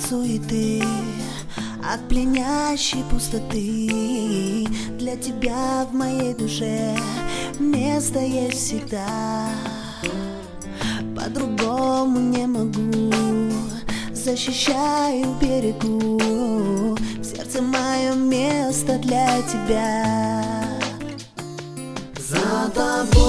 суеты 0.00 0.82
От 1.92 2.08
пленящей 2.08 3.02
пустоты. 3.10 4.66
Для 4.98 5.16
тебя 5.16 5.86
в 5.90 5.94
моей 5.94 6.34
душе 6.34 6.96
Место 7.58 8.18
есть 8.18 8.58
всегда. 8.58 9.48
По-другому 11.14 12.18
не 12.18 12.46
могу. 12.46 13.52
Защищаю 14.12 15.26
берегу. 15.40 16.96
В 17.18 17.24
сердце 17.24 17.62
мое 17.62 18.14
место 18.14 18.98
для 18.98 19.40
тебя. 19.42 20.44
За 22.18 22.70
тобой 22.74 23.23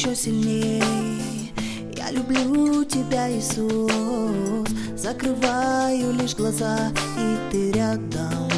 еще 0.00 0.16
сильней. 0.16 1.52
Я 1.94 2.10
люблю 2.10 2.84
тебя, 2.84 3.30
Иисус. 3.30 4.66
Закрываю 4.96 6.14
лишь 6.14 6.34
глаза, 6.34 6.90
и 7.18 7.36
ты 7.50 7.72
рядом. 7.72 8.48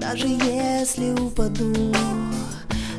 Даже 0.00 0.26
если 0.26 1.12
упаду 1.12 1.72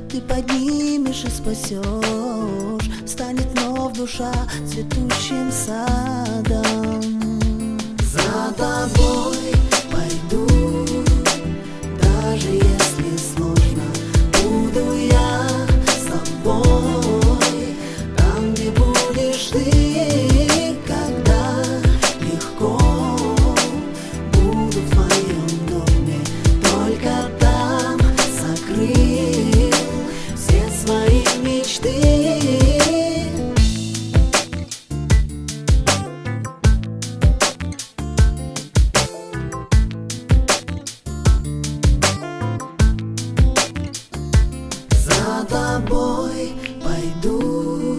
Ты 0.10 0.22
поднимешь 0.22 1.26
и 1.26 1.30
спасешь 1.30 2.90
Станет 3.06 3.48
вновь 3.60 3.98
душа 3.98 4.32
цветущим 4.66 5.52
садом 5.52 6.73
тобой 45.74 46.54
пойду, 46.84 47.96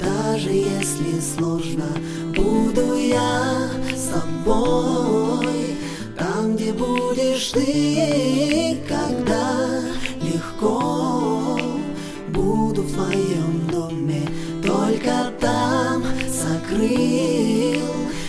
даже 0.00 0.50
если 0.50 1.20
сложно, 1.20 1.86
буду 2.34 2.96
я 2.96 3.68
с 3.94 4.08
тобой. 4.08 5.76
Там, 6.18 6.56
где 6.56 6.72
будешь 6.72 7.52
ты, 7.52 8.78
когда 8.88 9.80
легко, 10.20 11.60
буду 12.30 12.82
в 12.82 12.92
твоем 12.92 13.68
доме, 13.70 14.26
только 14.60 15.30
там 15.40 16.04
сокрыл 16.28 17.86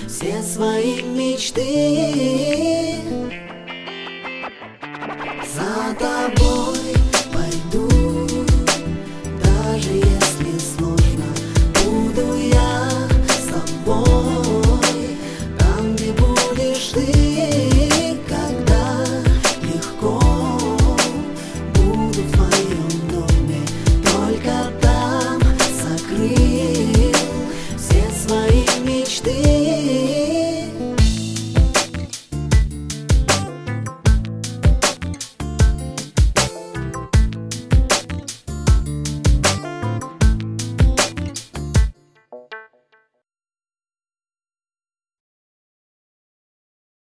все 0.08 0.44
свои 0.44 1.02
мечты. 1.02 1.64